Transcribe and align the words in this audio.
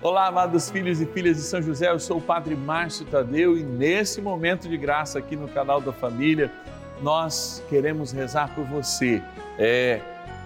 Olá, 0.00 0.28
amados 0.28 0.70
filhos 0.70 1.00
e 1.00 1.06
filhas 1.06 1.38
de 1.38 1.42
São 1.42 1.60
José, 1.60 1.90
eu 1.90 1.98
sou 1.98 2.18
o 2.18 2.20
Padre 2.20 2.54
Márcio 2.54 3.04
Tadeu 3.04 3.58
e 3.58 3.64
nesse 3.64 4.22
momento 4.22 4.68
de 4.68 4.76
graça 4.76 5.18
aqui 5.18 5.34
no 5.34 5.48
canal 5.48 5.80
da 5.80 5.92
Família, 5.92 6.52
nós 7.02 7.60
queremos 7.68 8.12
rezar 8.12 8.54
por 8.54 8.64
você. 8.64 9.20
É 9.58 10.00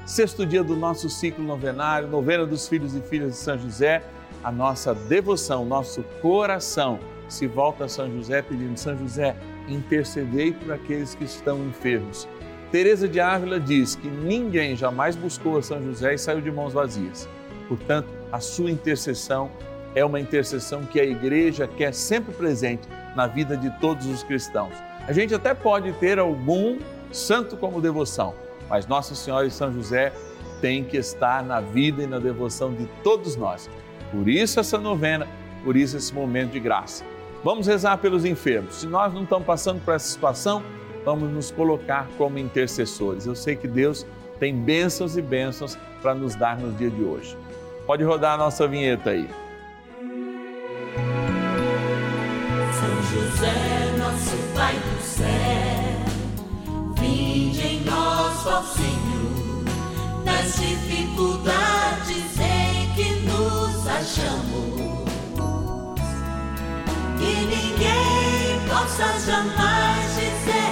sexto 0.06 0.46
dia 0.46 0.64
do 0.64 0.74
nosso 0.74 1.10
ciclo 1.10 1.44
novenário, 1.44 2.08
novena 2.08 2.46
dos 2.46 2.66
filhos 2.66 2.94
e 2.94 3.02
filhas 3.02 3.32
de 3.32 3.36
São 3.36 3.58
José, 3.58 4.02
a 4.42 4.50
nossa 4.50 4.94
devoção, 4.94 5.66
nosso 5.66 6.02
coração 6.22 6.98
se 7.28 7.46
volta 7.46 7.84
a 7.84 7.88
São 7.88 8.10
José 8.10 8.40
pedindo 8.40 8.78
São 8.78 8.96
José, 8.96 9.36
intercedei 9.68 10.54
por 10.54 10.72
aqueles 10.72 11.14
que 11.14 11.24
estão 11.24 11.62
enfermos. 11.66 12.26
Teresa 12.70 13.06
de 13.06 13.20
Ávila 13.20 13.60
diz 13.60 13.96
que 13.96 14.08
ninguém 14.08 14.74
jamais 14.74 15.14
buscou 15.14 15.58
a 15.58 15.62
São 15.62 15.82
José 15.82 16.14
e 16.14 16.18
saiu 16.18 16.40
de 16.40 16.50
mãos 16.50 16.72
vazias. 16.72 17.28
Portanto, 17.68 18.21
a 18.32 18.40
sua 18.40 18.70
intercessão 18.70 19.50
é 19.94 20.02
uma 20.02 20.18
intercessão 20.18 20.84
que 20.84 20.98
a 20.98 21.04
igreja 21.04 21.68
quer 21.68 21.92
sempre 21.92 22.32
presente 22.32 22.88
na 23.14 23.26
vida 23.26 23.56
de 23.56 23.70
todos 23.78 24.06
os 24.06 24.22
cristãos. 24.22 24.72
A 25.06 25.12
gente 25.12 25.34
até 25.34 25.52
pode 25.52 25.92
ter 25.94 26.18
algum 26.18 26.78
santo 27.12 27.58
como 27.58 27.80
devoção, 27.80 28.34
mas 28.70 28.86
Nossa 28.86 29.14
Senhora 29.14 29.46
e 29.46 29.50
São 29.50 29.70
José 29.70 30.12
têm 30.62 30.82
que 30.82 30.96
estar 30.96 31.44
na 31.44 31.60
vida 31.60 32.04
e 32.04 32.06
na 32.06 32.18
devoção 32.18 32.72
de 32.72 32.86
todos 33.04 33.36
nós. 33.36 33.68
Por 34.10 34.26
isso 34.28 34.58
essa 34.58 34.78
novena, 34.78 35.28
por 35.62 35.76
isso 35.76 35.96
esse 35.96 36.14
momento 36.14 36.52
de 36.52 36.60
graça. 36.60 37.04
Vamos 37.44 37.66
rezar 37.66 37.98
pelos 37.98 38.24
enfermos. 38.24 38.76
Se 38.76 38.86
nós 38.86 39.12
não 39.12 39.24
estamos 39.24 39.44
passando 39.44 39.84
por 39.84 39.92
essa 39.92 40.06
situação, 40.06 40.62
vamos 41.04 41.30
nos 41.30 41.50
colocar 41.50 42.08
como 42.16 42.38
intercessores. 42.38 43.26
Eu 43.26 43.34
sei 43.34 43.56
que 43.56 43.68
Deus 43.68 44.06
tem 44.38 44.54
bênçãos 44.54 45.16
e 45.16 45.22
bênçãos 45.22 45.76
para 46.00 46.14
nos 46.14 46.34
dar 46.34 46.58
no 46.58 46.72
dia 46.72 46.88
de 46.88 47.02
hoje. 47.02 47.36
Pode 47.86 48.04
rodar 48.04 48.34
a 48.34 48.36
nossa 48.36 48.66
vinheta 48.68 49.10
aí. 49.10 49.28
São 52.72 53.02
José, 53.10 53.96
nosso 53.98 54.36
Pai 54.54 54.74
do 54.74 55.02
céu, 55.02 55.26
vinde 56.96 57.66
em 57.66 57.84
nós, 57.84 58.46
ó 58.46 58.62
Senhor, 58.62 59.64
nas 60.24 60.54
dificuldades 60.56 62.38
em 62.38 62.94
que 62.94 63.14
nos 63.26 63.86
achamos. 63.88 65.02
Que 67.18 67.34
ninguém 67.46 68.60
possa 68.68 69.18
jamais 69.26 70.14
dizer 70.14 70.71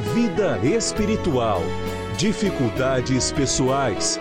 vida 0.00 0.58
espiritual, 0.64 1.60
dificuldades 2.16 3.30
pessoais, 3.30 4.18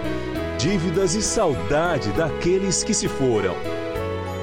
dívidas 0.59 1.15
e 1.15 1.21
saudade 1.21 2.11
daqueles 2.11 2.83
que 2.83 2.93
se 2.93 3.07
foram. 3.07 3.55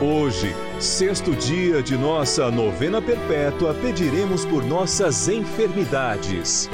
Hoje, 0.01 0.55
sexto 0.81 1.37
dia 1.37 1.83
de 1.83 1.97
nossa 1.97 2.51
novena 2.51 3.03
perpétua, 3.03 3.75
pediremos 3.75 4.45
por 4.47 4.65
nossas 4.65 5.29
enfermidades. 5.29 6.71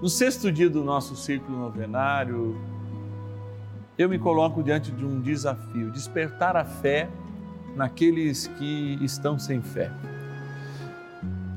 No 0.00 0.08
sexto 0.08 0.50
dia 0.50 0.70
do 0.70 0.82
nosso 0.82 1.14
ciclo 1.14 1.56
novenário, 1.56 2.56
eu 3.96 4.08
me 4.08 4.18
coloco 4.18 4.62
diante 4.62 4.90
de 4.90 5.04
um 5.04 5.20
desafio: 5.20 5.90
despertar 5.90 6.56
a 6.56 6.64
fé 6.64 7.08
naqueles 7.76 8.46
que 8.46 8.98
estão 9.02 9.38
sem 9.38 9.60
fé. 9.62 9.92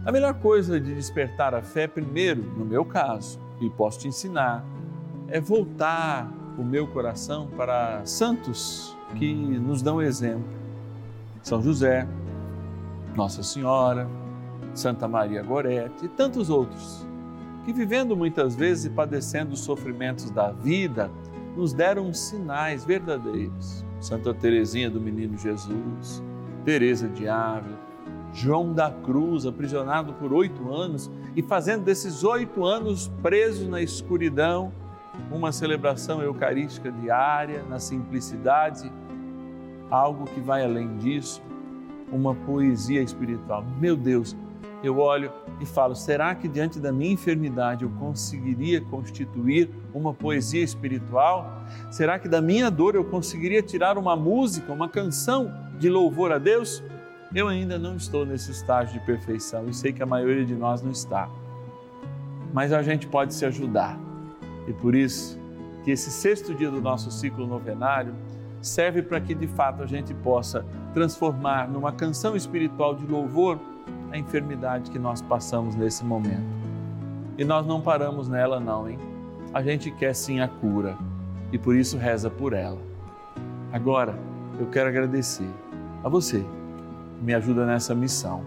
A 0.06 0.12
melhor 0.12 0.36
coisa 0.36 0.80
de 0.80 0.94
despertar 0.94 1.56
a 1.56 1.64
fé, 1.64 1.88
primeiro, 1.88 2.44
no 2.44 2.64
meu 2.64 2.86
caso, 2.86 3.40
e 3.60 3.68
posso 3.72 4.02
te 4.02 4.08
ensinar, 4.08 4.64
é 5.28 5.42
voltar 5.42 6.32
o 6.60 6.64
meu 6.64 6.86
coração 6.86 7.48
para 7.58 8.06
santos 8.06 8.96
que 9.16 9.34
nos 9.34 9.82
dão 9.82 10.00
exemplo. 10.00 10.48
São 11.42 11.60
José, 11.60 12.08
Nossa 13.16 13.42
Senhora, 13.42 14.08
Santa 14.76 15.08
Maria 15.08 15.42
Gorete 15.42 16.06
e 16.06 16.08
tantos 16.08 16.52
outros, 16.52 17.04
que 17.66 17.74
vivendo 17.74 18.16
muitas 18.16 18.56
vezes 18.56 18.86
e 18.86 18.90
padecendo 18.92 19.54
os 19.54 19.62
sofrimentos 19.62 20.30
da 20.30 20.52
vida, 20.52 21.10
nos 21.58 21.74
deram 21.74 22.14
sinais 22.14 22.86
verdadeiros. 22.86 23.84
Santa 24.00 24.36
Teresinha 24.36 24.88
do 24.88 25.02
Menino 25.02 25.36
Jesus, 25.36 26.22
Teresa 26.64 27.08
de 27.08 27.28
Ávila, 27.28 27.85
João 28.36 28.74
da 28.74 28.92
Cruz, 28.92 29.46
aprisionado 29.46 30.12
por 30.14 30.34
oito 30.34 30.70
anos 30.74 31.10
e 31.38 31.42
fazendo 31.42 31.86
desses 31.86 32.22
oito 32.26 32.66
anos 32.66 33.10
preso 33.24 33.70
na 33.70 33.82
escuridão, 33.82 34.74
uma 35.32 35.54
celebração 35.54 36.22
eucarística 36.22 36.92
diária, 36.92 37.64
na 37.70 37.80
simplicidade, 37.80 38.92
algo 39.90 40.26
que 40.26 40.42
vai 40.42 40.66
além 40.66 40.98
disso, 40.98 41.42
uma 42.12 42.36
poesia 42.36 43.02
espiritual. 43.02 43.64
Meu 43.80 43.96
Deus, 43.96 44.36
eu 44.84 45.00
olho 45.00 45.32
e 45.62 45.66
falo: 45.66 45.96
será 45.96 46.36
que 46.36 46.50
diante 46.50 46.78
da 46.78 46.92
minha 46.92 47.14
enfermidade 47.14 47.86
eu 47.86 47.90
conseguiria 47.92 48.82
constituir 48.82 49.70
uma 49.94 50.14
poesia 50.14 50.62
espiritual? 50.62 51.64
Será 51.90 52.20
que 52.20 52.28
da 52.28 52.42
minha 52.42 52.70
dor 52.70 52.96
eu 52.96 53.06
conseguiria 53.06 53.62
tirar 53.62 53.98
uma 53.98 54.16
música, 54.18 54.74
uma 54.74 54.90
canção 54.90 55.54
de 55.80 55.90
louvor 55.90 56.34
a 56.34 56.38
Deus? 56.38 56.84
Eu 57.34 57.48
ainda 57.48 57.78
não 57.78 57.96
estou 57.96 58.26
nesse 58.26 58.52
estágio 58.52 59.00
de 59.00 59.06
perfeição 59.06 59.68
e 59.68 59.74
sei 59.74 59.92
que 59.92 60.04
a 60.04 60.06
maioria 60.06 60.46
de 60.46 60.56
nós 60.56 60.82
não 60.82 60.92
está. 60.92 61.30
Mas 62.54 62.72
a 62.72 62.82
gente 62.82 63.08
pode 63.08 63.34
se 63.34 63.46
ajudar. 63.46 63.98
E 64.68 64.74
por 64.74 64.96
isso 64.96 65.40
que 65.84 65.92
esse 65.92 66.10
sexto 66.10 66.54
dia 66.54 66.70
do 66.70 66.82
nosso 66.82 67.12
ciclo 67.12 67.46
novenário 67.46 68.14
serve 68.62 69.02
para 69.02 69.20
que 69.20 69.36
de 69.36 69.48
fato 69.48 69.84
a 69.84 69.86
gente 69.86 70.14
possa 70.14 70.66
transformar 70.94 71.68
numa 71.68 71.92
canção 71.92 72.36
espiritual 72.36 72.96
de 72.96 73.06
louvor 73.06 73.60
a 74.12 74.18
enfermidade 74.18 74.90
que 74.90 74.98
nós 74.98 75.22
passamos 75.22 75.76
nesse 75.76 76.04
momento. 76.04 76.66
E 77.38 77.44
nós 77.44 77.66
não 77.66 77.82
paramos 77.82 78.28
nela 78.30 78.60
não, 78.60 78.90
hein? 78.90 78.98
A 79.54 79.62
gente 79.62 79.92
quer 79.92 80.16
sim 80.16 80.40
a 80.40 80.48
cura 80.48 80.98
e 81.52 81.58
por 81.58 81.76
isso 81.76 81.98
reza 81.98 82.30
por 82.30 82.54
ela. 82.54 82.80
Agora, 83.72 84.18
eu 84.58 84.68
quero 84.68 84.88
agradecer 84.88 85.50
a 86.04 86.10
você 86.10 86.46
me 87.22 87.34
ajuda 87.34 87.66
nessa 87.66 87.94
missão. 87.96 88.44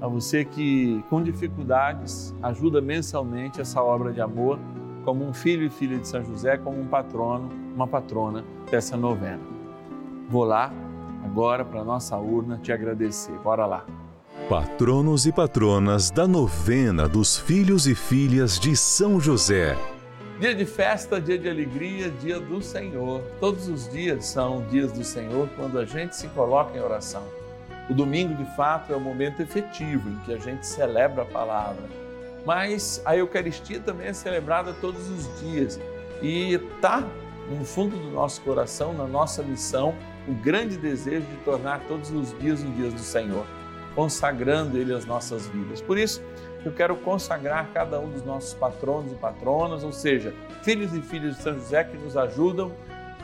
A 0.00 0.08
você 0.08 0.44
que, 0.44 1.04
com 1.10 1.22
dificuldades, 1.22 2.34
ajuda 2.42 2.80
mensalmente 2.80 3.60
essa 3.60 3.82
obra 3.82 4.12
de 4.12 4.20
amor, 4.20 4.58
como 5.04 5.26
um 5.26 5.32
filho 5.32 5.66
e 5.66 5.70
filha 5.70 5.98
de 5.98 6.08
São 6.08 6.24
José, 6.24 6.56
como 6.56 6.80
um 6.80 6.86
patrono, 6.86 7.48
uma 7.74 7.86
patrona 7.86 8.44
dessa 8.70 8.96
novena. 8.96 9.40
Vou 10.28 10.44
lá 10.44 10.72
agora 11.24 11.64
para 11.64 11.84
nossa 11.84 12.16
urna 12.16 12.58
te 12.62 12.72
agradecer. 12.72 13.32
Bora 13.42 13.66
lá. 13.66 13.84
Patronos 14.48 15.26
e 15.26 15.32
patronas 15.32 16.10
da 16.10 16.26
novena 16.26 17.08
dos 17.08 17.38
filhos 17.38 17.86
e 17.86 17.94
filhas 17.94 18.58
de 18.58 18.74
São 18.76 19.20
José. 19.20 19.76
Dia 20.40 20.54
de 20.54 20.64
festa, 20.64 21.20
dia 21.20 21.38
de 21.38 21.48
alegria, 21.48 22.10
dia 22.10 22.40
do 22.40 22.62
Senhor. 22.62 23.20
Todos 23.38 23.68
os 23.68 23.88
dias 23.88 24.24
são 24.24 24.64
dias 24.70 24.90
do 24.92 25.04
Senhor 25.04 25.48
quando 25.56 25.78
a 25.78 25.84
gente 25.84 26.16
se 26.16 26.26
coloca 26.28 26.76
em 26.76 26.80
oração. 26.80 27.22
O 27.90 27.94
domingo, 27.94 28.36
de 28.36 28.44
fato, 28.54 28.92
é 28.92 28.96
o 28.96 29.00
momento 29.00 29.42
efetivo 29.42 30.08
em 30.10 30.16
que 30.20 30.32
a 30.32 30.38
gente 30.38 30.64
celebra 30.64 31.22
a 31.22 31.26
palavra. 31.26 31.82
Mas 32.46 33.02
a 33.04 33.16
Eucaristia 33.16 33.80
também 33.80 34.06
é 34.06 34.12
celebrada 34.12 34.72
todos 34.80 35.10
os 35.10 35.40
dias 35.40 35.78
e 36.22 36.54
está 36.54 37.04
no 37.50 37.64
fundo 37.64 37.96
do 37.96 38.10
nosso 38.12 38.40
coração, 38.42 38.92
na 38.92 39.08
nossa 39.08 39.42
missão, 39.42 39.92
o 40.28 40.32
grande 40.32 40.76
desejo 40.76 41.26
de 41.26 41.36
tornar 41.38 41.80
todos 41.88 42.12
os 42.12 42.38
dias 42.38 42.62
os 42.62 42.76
dias 42.76 42.94
do 42.94 43.00
Senhor, 43.00 43.44
consagrando 43.96 44.78
Ele 44.78 44.94
as 44.94 45.04
nossas 45.04 45.48
vidas. 45.48 45.80
Por 45.80 45.98
isso, 45.98 46.22
eu 46.64 46.70
quero 46.70 46.94
consagrar 46.94 47.70
cada 47.74 47.98
um 47.98 48.08
dos 48.08 48.22
nossos 48.22 48.54
patronos 48.54 49.10
e 49.10 49.16
patronas, 49.16 49.82
ou 49.82 49.92
seja, 49.92 50.32
filhos 50.62 50.94
e 50.94 51.02
filhas 51.02 51.36
de 51.36 51.42
São 51.42 51.54
José 51.54 51.82
que 51.82 51.98
nos 51.98 52.16
ajudam 52.16 52.70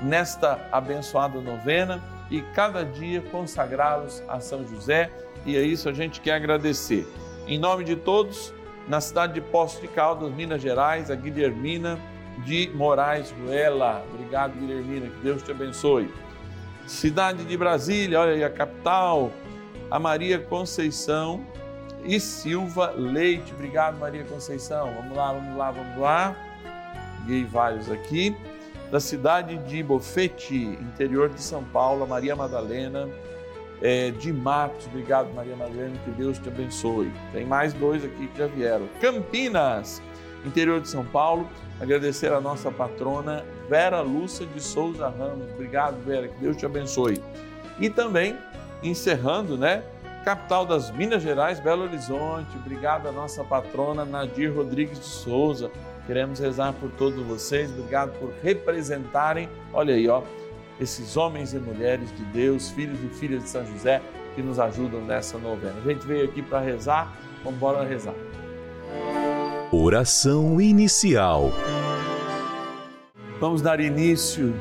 nesta 0.03 0.69
abençoada 0.73 1.41
novena 1.41 2.03
e 2.31 2.43
cada 2.55 2.85
dia 2.85 3.23
consagrá-los 3.31 4.23
a 4.29 4.41
São 4.41 4.67
José. 4.67 5.11
E 5.45 5.57
é 5.57 5.63
isso 5.63 5.89
a 5.89 5.93
gente 5.93 6.21
quer 6.21 6.33
agradecer. 6.33 7.07
Em 7.47 7.59
nome 7.59 7.85
de 7.85 7.95
todos, 7.95 8.53
na 8.89 9.01
cidade 9.01 9.35
de 9.35 9.41
Poços 9.41 9.81
de 9.81 9.89
Caldas, 9.89 10.33
Minas 10.33 10.61
Gerais, 10.61 11.11
a 11.11 11.15
Guilhermina 11.15 11.99
de 12.45 12.71
Moraes 12.75 13.33
Ruela. 13.33 14.05
Obrigado, 14.13 14.53
Guilhermina, 14.59 15.07
que 15.09 15.21
Deus 15.23 15.43
te 15.43 15.51
abençoe. 15.51 16.13
Cidade 16.87 17.45
de 17.45 17.57
Brasília, 17.57 18.21
olha 18.21 18.33
aí 18.33 18.45
a 18.45 18.51
capital, 18.51 19.33
a 19.91 19.99
Maria 19.99 20.39
Conceição 20.39 21.45
e 22.05 22.21
Silva 22.21 22.93
Leite. 22.97 23.53
Obrigado, 23.53 23.99
Maria 23.99 24.25
Conceição. 24.25 24.93
Vamos 24.95 25.17
lá, 25.17 25.33
vamos 25.33 25.57
lá, 25.57 25.71
vamos 25.71 25.99
lá. 25.99 26.37
Peguei 27.21 27.45
vários 27.45 27.91
aqui. 27.91 28.37
Da 28.91 29.01
cidade 29.01 29.57
de 29.59 29.83
Bofete, 29.83 30.55
interior 30.55 31.29
de 31.29 31.43
São 31.43 31.65
Paulo, 31.65 32.05
a 32.05 32.07
Maria 32.07 32.37
Madalena 32.37 33.09
é, 33.83 34.11
de 34.11 34.33
Matos. 34.33 34.87
Obrigado, 34.87 35.33
Maria 35.35 35.57
Madalena, 35.57 35.97
que 36.05 36.11
Deus 36.13 36.39
te 36.39 36.49
abençoe. 36.49 37.13
Tem 37.33 37.45
mais 37.45 37.73
dois 37.73 38.05
aqui 38.05 38.29
que 38.29 38.39
já 38.39 38.47
vieram. 38.47 38.89
Campinas, 39.01 40.01
interior 40.45 40.81
de 40.81 40.89
São 40.89 41.05
Paulo. 41.05 41.49
Agradecer 41.81 42.33
a 42.33 42.41
nossa 42.41 42.71
patrona 42.71 43.45
Vera 43.69 44.01
Lúcia 44.01 44.47
de 44.47 44.61
Souza 44.61 45.09
Ramos. 45.09 45.51
Obrigado, 45.53 46.03
Vera, 46.05 46.29
que 46.29 46.39
Deus 46.41 46.57
te 46.57 46.65
abençoe. 46.65 47.21
E 47.79 47.91
também, 47.91 48.39
encerrando, 48.83 49.59
né? 49.59 49.83
Capital 50.25 50.65
das 50.65 50.91
Minas 50.91 51.23
Gerais, 51.23 51.61
Belo 51.61 51.85
Horizonte. 51.85 52.57
Obrigado 52.57 53.09
a 53.09 53.13
nossa 53.13 53.45
patrona 53.45 54.05
Nadir 54.05 54.55
Rodrigues 54.55 54.99
de 54.99 55.05
Souza. 55.05 55.71
Queremos 56.07 56.39
rezar 56.39 56.73
por 56.75 56.91
todos 56.93 57.25
vocês. 57.27 57.71
Obrigado 57.71 58.17
por 58.19 58.33
representarem, 58.43 59.49
olha 59.73 59.95
aí, 59.95 60.09
ó, 60.09 60.23
esses 60.81 61.17
homens 61.17 61.53
e 61.53 61.59
mulheres 61.59 62.15
de 62.15 62.25
Deus, 62.27 62.71
filhos 62.71 62.99
e 63.03 63.09
filhas 63.09 63.43
de 63.43 63.49
São 63.49 63.67
José, 63.67 64.01
que 64.35 64.43
nos 64.43 64.61
ajudam 64.61 65.01
nessa 65.01 65.39
novena. 65.39 65.75
A 65.85 65.89
gente 65.89 66.07
veio 66.07 66.27
aqui 66.27 66.43
para 66.43 66.61
rezar, 66.61 67.17
vamos 67.43 67.57
embora 67.57 67.85
rezar. 67.85 68.15
Oração 69.73 70.61
inicial. 70.61 71.51
Vamos 73.41 73.61
dar 73.61 73.81
início 73.81 74.55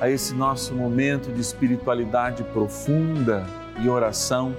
a 0.00 0.10
esse 0.10 0.34
nosso 0.34 0.74
momento 0.74 1.32
de 1.32 1.40
espiritualidade 1.40 2.42
profunda 2.44 3.46
e 3.80 3.88
oração 3.88 4.54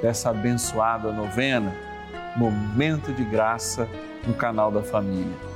dessa 0.00 0.30
abençoada 0.30 1.12
novena, 1.12 1.74
momento 2.36 3.12
de 3.12 3.24
graça 3.24 3.88
no 4.26 4.34
canal 4.34 4.70
da 4.70 4.82
família. 4.82 5.55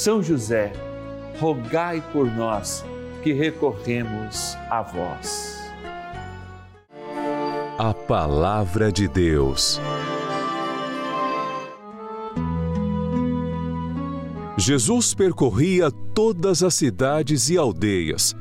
são 0.00 0.22
José, 0.22 0.72
rogai 1.38 2.02
por 2.10 2.24
nós 2.24 2.82
que 3.22 3.34
recorremos 3.34 4.56
a 4.70 4.80
vós. 4.80 5.58
A 7.78 7.92
Palavra 7.92 8.90
de 8.90 9.06
Deus. 9.06 9.78
Jesus 14.56 15.12
percorria 15.12 15.90
todas 15.90 16.62
as 16.62 16.74
cidades 16.74 17.50
e 17.50 17.58
aldeias, 17.58 18.34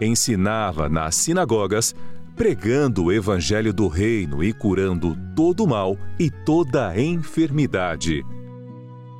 ensinava 0.00 0.88
nas 0.88 1.16
sinagogas, 1.16 1.92
pregando 2.36 3.06
o 3.06 3.12
Evangelho 3.12 3.72
do 3.72 3.88
Reino 3.88 4.44
e 4.44 4.52
curando 4.52 5.16
todo 5.34 5.66
mal 5.66 5.98
e 6.20 6.30
toda 6.30 6.96
enfermidade. 6.96 8.24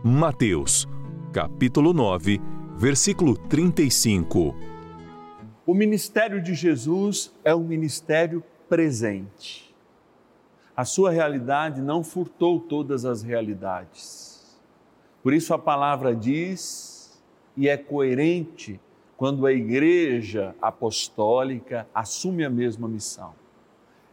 Mateus 0.04 0.86
capítulo 1.34 1.92
9, 1.92 2.40
versículo 2.76 3.36
35. 3.36 4.54
O 5.66 5.74
ministério 5.74 6.40
de 6.40 6.54
Jesus 6.54 7.34
é 7.42 7.52
um 7.52 7.64
ministério 7.64 8.40
presente. 8.68 9.74
A 10.76 10.84
sua 10.84 11.10
realidade 11.10 11.80
não 11.80 12.04
furtou 12.04 12.60
todas 12.60 13.04
as 13.04 13.24
realidades. 13.24 14.56
Por 15.24 15.34
isso 15.34 15.52
a 15.52 15.58
palavra 15.58 16.14
diz, 16.14 17.20
e 17.56 17.68
é 17.68 17.76
coerente 17.76 18.80
quando 19.16 19.44
a 19.44 19.52
igreja 19.52 20.54
apostólica 20.62 21.84
assume 21.92 22.44
a 22.44 22.50
mesma 22.50 22.86
missão: 22.86 23.34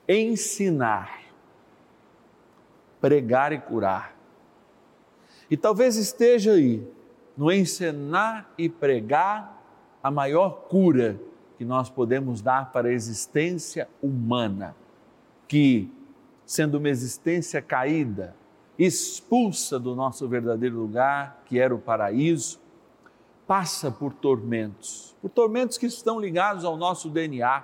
ensinar, 0.10 1.22
pregar 3.00 3.54
e 3.54 3.60
curar. 3.60 4.18
E 5.52 5.56
talvez 5.56 5.98
esteja 5.98 6.54
aí 6.54 6.84
no 7.38 7.52
ensinar 7.52 8.54
e 8.58 8.70
pregar 8.70 9.62
a 10.04 10.12
maior 10.12 10.64
cura 10.68 11.20
que 11.58 11.66
nós 11.66 11.90
podemos 11.90 12.42
dar 12.42 12.72
para 12.72 12.88
a 12.88 12.92
existência 12.92 13.88
humana, 14.02 14.76
que, 15.48 15.92
sendo 16.46 16.78
uma 16.78 16.90
existência 16.90 17.62
caída, 17.62 18.36
expulsa 18.78 19.80
do 19.80 19.96
nosso 19.96 20.28
verdadeiro 20.28 20.78
lugar, 20.78 21.44
que 21.46 21.60
era 21.60 21.74
o 21.74 21.80
paraíso, 21.80 22.60
passa 23.46 23.92
por 23.92 24.14
tormentos, 24.14 25.16
por 25.22 25.30
tormentos 25.30 25.78
que 25.78 25.86
estão 25.86 26.20
ligados 26.20 26.66
ao 26.66 26.78
nosso 26.78 27.10
DNA, 27.10 27.64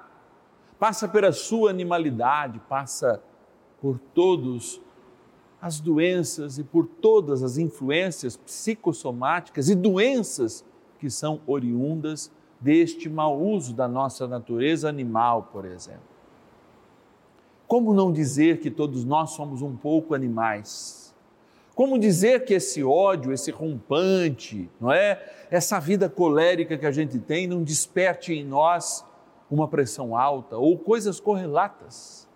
passa 0.77 1.07
pela 1.07 1.31
sua 1.31 1.71
animalidade, 1.71 2.59
passa 2.69 3.21
por 3.81 3.97
todos 4.13 4.81
as 5.61 5.79
doenças 5.79 6.57
e 6.57 6.63
por 6.63 6.85
todas 6.85 7.41
as 7.41 7.57
influências 7.57 8.37
psicossomáticas 8.37 9.69
e 9.69 9.75
doenças 9.75 10.63
que 10.99 11.09
são 11.09 11.41
oriundas 11.47 12.31
deste 12.59 13.09
mau 13.09 13.39
uso 13.39 13.73
da 13.73 13.87
nossa 13.87 14.27
natureza 14.27 14.89
animal, 14.89 15.49
por 15.51 15.65
exemplo. 15.65 16.01
Como 17.67 17.93
não 17.93 18.11
dizer 18.11 18.59
que 18.59 18.71
todos 18.71 19.03
nós 19.03 19.31
somos 19.31 19.61
um 19.61 19.75
pouco 19.75 20.13
animais? 20.13 21.13
Como 21.75 21.99
dizer 21.99 22.45
que 22.45 22.55
esse 22.55 22.83
ódio, 22.83 23.31
esse 23.31 23.51
rompante, 23.51 24.69
não 24.79 24.91
é? 24.91 25.21
Essa 25.51 25.79
vida 25.79 26.09
colérica 26.09 26.77
que 26.77 26.85
a 26.85 26.91
gente 26.91 27.19
tem 27.19 27.45
não 27.45 27.61
desperte 27.61 28.33
em 28.33 28.43
nós 28.43 29.05
uma 29.49 29.67
pressão 29.67 30.17
alta 30.17 30.57
ou 30.57 30.77
coisas 30.77 31.19
correlatas? 31.19 32.26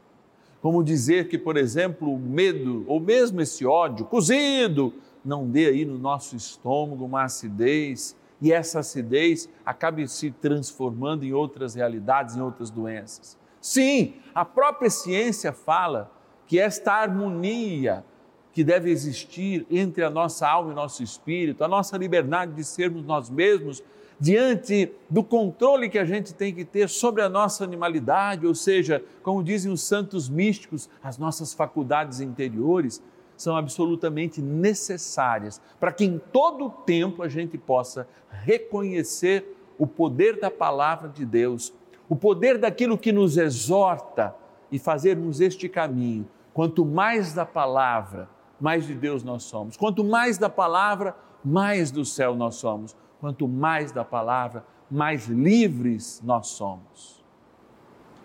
Como 0.62 0.84
dizer 0.84 1.28
que, 1.28 1.38
por 1.38 1.58
exemplo, 1.58 2.14
o 2.14 2.20
medo 2.20 2.86
ou 2.88 3.00
mesmo 3.00 3.42
esse 3.42 3.66
ódio 3.66 4.06
cozido 4.06 4.94
não 5.26 5.48
dê 5.48 5.68
aí 5.68 5.86
no 5.86 5.98
nosso 5.98 6.36
estômago 6.36 7.04
uma 7.04 7.24
acidez 7.24 8.16
e 8.40 8.52
essa 8.52 8.80
acidez 8.80 9.50
acabe 9.66 10.08
se 10.08 10.32
transformando 10.32 11.24
em 11.24 11.34
outras 11.34 11.76
realidades, 11.76 12.36
em 12.36 12.42
outras 12.42 12.70
doenças. 12.70 13.38
Sim, 13.60 14.16
a 14.34 14.46
própria 14.46 14.90
ciência 14.90 15.52
fala 15.52 16.12
que 16.48 16.60
esta 16.60 16.94
harmonia 16.94 18.04
que 18.52 18.64
deve 18.64 18.90
existir 18.90 19.66
entre 19.70 20.04
a 20.04 20.10
nossa 20.10 20.48
alma 20.48 20.72
e 20.72 20.76
nosso 20.76 21.02
espírito, 21.02 21.64
a 21.64 21.68
nossa 21.68 21.98
liberdade 21.98 22.54
de 22.54 22.64
sermos 22.64 23.04
nós 23.04 23.30
mesmos, 23.30 23.82
diante 24.22 24.94
do 25.10 25.24
controle 25.24 25.90
que 25.90 25.98
a 25.98 26.06
gente 26.06 26.32
tem 26.32 26.54
que 26.54 26.64
ter 26.64 26.88
sobre 26.88 27.24
a 27.24 27.28
nossa 27.28 27.64
animalidade, 27.64 28.46
ou 28.46 28.54
seja, 28.54 29.04
como 29.24 29.44
dizem 29.44 29.72
os 29.72 29.82
santos 29.82 30.30
místicos, 30.30 30.88
as 31.04 31.18
nossas 31.18 31.56
faculdades 31.56 32.22
interiores, 32.22 33.02
são 33.36 33.58
absolutamente 33.58 34.40
necessárias 34.40 35.60
para 35.80 35.92
que 35.92 36.06
em 36.06 36.20
todo 36.20 36.66
o 36.66 36.70
tempo 36.70 37.24
a 37.24 37.28
gente 37.28 37.58
possa 37.58 38.08
reconhecer 38.30 39.58
o 39.76 39.88
poder 39.88 40.40
da 40.40 40.52
palavra 40.52 41.10
de 41.10 41.26
Deus, 41.26 41.74
o 42.08 42.16
poder 42.16 42.60
daquilo 42.60 43.00
que 43.00 43.12
nos 43.12 43.38
exorta 43.38 44.36
e 44.72 44.78
fazermos 44.78 45.42
este 45.42 45.68
caminho. 45.68 46.28
Quanto 46.54 46.86
mais 46.86 47.34
da 47.34 47.46
palavra, 47.46 48.30
mais 48.60 48.86
de 48.86 48.94
Deus 48.94 49.24
nós 49.24 49.42
somos. 49.42 49.76
Quanto 49.76 50.04
mais 50.04 50.38
da 50.38 50.50
palavra, 50.50 51.16
mais 51.44 51.90
do 51.90 52.06
céu 52.06 52.36
nós 52.36 52.56
somos. 52.56 52.96
Quanto 53.22 53.48
mais 53.48 53.92
da 53.92 54.04
palavra, 54.04 54.66
mais 54.90 55.28
livres 55.28 56.20
nós 56.26 56.48
somos. 56.48 57.24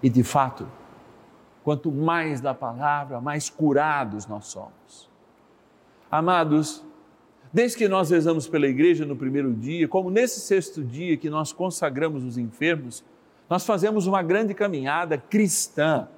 E 0.02 0.08
de 0.08 0.24
fato, 0.24 0.66
quanto 1.62 1.92
mais 1.92 2.40
da 2.40 2.54
palavra, 2.54 3.20
mais 3.20 3.50
curados 3.50 4.26
nós 4.26 4.46
somos. 4.46 5.10
Amados, 6.10 6.82
desde 7.52 7.76
que 7.76 7.86
nós 7.86 8.08
rezamos 8.08 8.48
pela 8.48 8.66
igreja 8.66 9.04
no 9.04 9.14
primeiro 9.14 9.52
dia, 9.52 9.86
como 9.86 10.10
nesse 10.10 10.40
sexto 10.40 10.82
dia 10.82 11.18
que 11.18 11.28
nós 11.28 11.52
consagramos 11.52 12.24
os 12.24 12.38
enfermos, 12.38 13.04
nós 13.50 13.66
fazemos 13.66 14.06
uma 14.06 14.22
grande 14.22 14.54
caminhada 14.54 15.18
cristã 15.18 16.08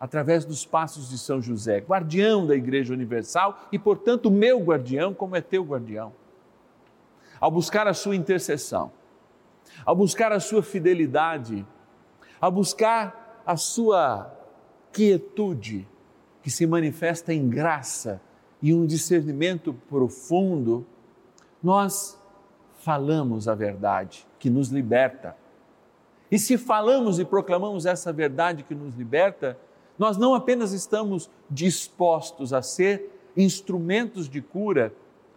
através 0.00 0.44
dos 0.44 0.66
passos 0.66 1.08
de 1.10 1.16
São 1.16 1.40
José, 1.40 1.78
guardião 1.78 2.44
da 2.44 2.56
Igreja 2.56 2.92
Universal 2.92 3.68
e, 3.70 3.78
portanto, 3.78 4.32
meu 4.32 4.58
guardião, 4.58 5.14
como 5.14 5.36
é 5.36 5.40
teu 5.40 5.62
guardião. 5.62 6.12
Ao 7.40 7.50
buscar 7.50 7.86
a 7.86 7.94
sua 7.94 8.16
intercessão, 8.16 8.92
ao 9.84 9.94
buscar 9.94 10.32
a 10.32 10.40
sua 10.40 10.62
fidelidade, 10.62 11.66
ao 12.40 12.50
buscar 12.50 13.42
a 13.44 13.56
sua 13.56 14.32
quietude 14.92 15.86
que 16.42 16.50
se 16.50 16.66
manifesta 16.66 17.32
em 17.34 17.48
graça 17.48 18.20
e 18.62 18.72
um 18.72 18.86
discernimento 18.86 19.74
profundo, 19.88 20.86
nós 21.62 22.18
falamos 22.78 23.48
a 23.48 23.54
verdade 23.54 24.26
que 24.38 24.48
nos 24.48 24.68
liberta. 24.68 25.36
E 26.30 26.38
se 26.38 26.56
falamos 26.56 27.18
e 27.18 27.24
proclamamos 27.24 27.86
essa 27.86 28.12
verdade 28.12 28.62
que 28.62 28.74
nos 28.74 28.94
liberta, 28.94 29.58
nós 29.98 30.16
não 30.16 30.34
apenas 30.34 30.72
estamos 30.72 31.30
dispostos 31.50 32.52
a 32.52 32.62
ser 32.62 33.10
instrumentos 33.36 34.28
de 34.28 34.40
cura, 34.40 34.92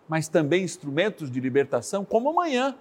mas 0.10 0.28
também 0.28 0.64
instrumentos 0.64 1.30
de 1.30 1.40
libertação, 1.40 2.04
como 2.04 2.32
amanhã. 2.32 2.76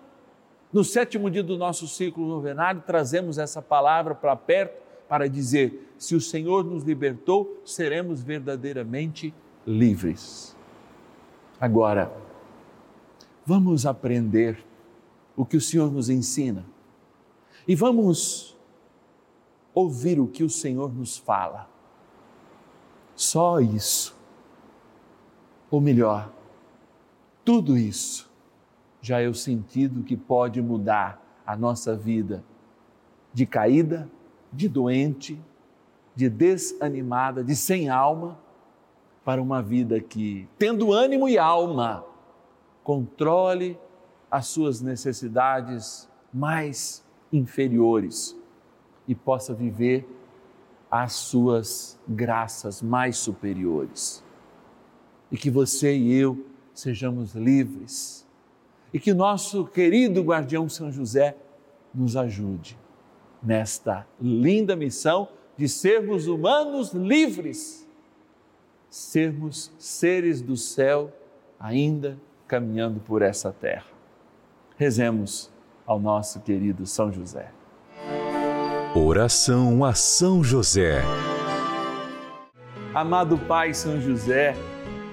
No 0.73 0.83
sétimo 0.83 1.31
dia 1.31 1.43
do 1.43 1.59
nosso 1.59 1.87
ciclo 1.87 2.27
novenário, 2.27 2.83
trazemos 2.87 3.37
essa 3.37 3.61
palavra 3.61 4.15
para 4.15 4.35
perto 4.35 4.83
para 5.07 5.29
dizer: 5.29 5.93
se 5.99 6.15
o 6.15 6.21
Senhor 6.21 6.65
nos 6.65 6.83
libertou, 6.83 7.61
seremos 7.65 8.23
verdadeiramente 8.23 9.33
livres. 9.67 10.57
Agora, 11.61 12.11
vamos 13.45 13.85
aprender 13.85 14.65
o 15.37 15.45
que 15.45 15.57
o 15.57 15.61
Senhor 15.61 15.93
nos 15.93 16.09
ensina 16.09 16.65
e 17.67 17.75
vamos 17.75 18.57
ouvir 19.75 20.19
o 20.19 20.27
que 20.27 20.43
o 20.43 20.51
Senhor 20.51 20.93
nos 20.93 21.19
fala. 21.19 21.69
Só 23.15 23.61
isso. 23.61 24.17
Ou 25.71 25.81
melhor, 25.81 26.33
tudo 27.49 27.79
isso 27.79 28.31
já 29.01 29.23
é 29.23 29.27
o 29.27 29.33
sentido 29.33 30.03
que 30.03 30.19
pode 30.19 30.61
mudar 30.61 31.41
a 31.47 31.57
nossa 31.57 31.97
vida 31.97 32.45
de 33.33 33.47
caída 33.47 34.07
de 34.53 34.69
doente, 34.69 35.41
de 36.15 36.29
desanimada, 36.29 37.43
de 37.43 37.57
sem 37.57 37.89
alma, 37.89 38.39
para 39.25 39.41
uma 39.41 39.63
vida 39.63 39.99
que, 39.99 40.47
tendo 40.59 40.93
ânimo 40.93 41.27
e 41.27 41.39
alma, 41.39 42.05
controle 42.85 43.79
as 44.31 44.49
suas 44.49 44.83
necessidades 44.83 46.07
mais 46.31 47.03
inferiores 47.33 48.37
e 49.07 49.15
possa 49.15 49.55
viver 49.55 50.07
as 50.91 51.15
suas 51.15 51.99
graças 52.07 52.83
mais 52.83 53.17
superiores. 53.17 54.23
E 55.33 55.39
que 55.39 55.49
você 55.49 55.97
e 55.97 56.13
eu 56.13 56.45
sejamos 56.79 57.35
livres 57.35 58.25
e 58.95 59.01
que 59.01 59.11
o 59.11 59.15
nosso 59.15 59.65
querido 59.65 60.23
guardião 60.23 60.69
São 60.69 60.93
José 60.93 61.37
nos 61.93 62.17
ajude 62.17 62.79
nesta 63.43 64.07
linda 64.21 64.77
missão 64.77 65.29
de 65.57 65.69
sermos 65.69 66.29
humanos 66.29 66.93
livres, 66.93 67.85
sermos 68.89 69.73
seres 69.77 70.41
do 70.41 70.57
céu 70.57 71.13
ainda 71.59 72.17
caminhando 72.47 73.01
por 73.01 73.23
essa 73.23 73.53
terra. 73.53 73.87
Rezemos 74.77 75.51
ao 75.85 75.99
nosso 75.99 76.41
querido 76.41 76.87
São 76.87 77.13
José. 77.13 77.51
Oração 78.95 79.85
a 79.85 79.95
São 79.95 80.45
José. 80.45 81.03
Amado 82.95 83.37
Pai 83.37 83.75
São 83.75 84.01
José, 84.01 84.55